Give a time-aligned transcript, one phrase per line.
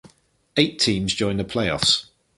[0.57, 2.05] Eight teams join the playoffs.